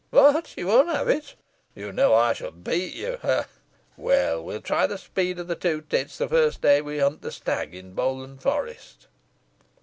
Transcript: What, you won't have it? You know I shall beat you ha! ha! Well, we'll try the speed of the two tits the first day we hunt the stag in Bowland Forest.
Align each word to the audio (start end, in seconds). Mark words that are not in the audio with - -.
What, 0.09 0.57
you 0.57 0.65
won't 0.65 0.89
have 0.89 1.07
it? 1.09 1.35
You 1.75 1.91
know 1.91 2.15
I 2.15 2.33
shall 2.33 2.49
beat 2.49 2.95
you 2.95 3.19
ha! 3.21 3.43
ha! 3.43 3.47
Well, 3.95 4.43
we'll 4.43 4.59
try 4.61 4.87
the 4.87 4.97
speed 4.97 5.37
of 5.37 5.47
the 5.47 5.53
two 5.55 5.81
tits 5.81 6.17
the 6.17 6.27
first 6.27 6.59
day 6.59 6.81
we 6.81 6.97
hunt 6.97 7.21
the 7.21 7.29
stag 7.31 7.75
in 7.75 7.93
Bowland 7.93 8.41
Forest. 8.41 9.05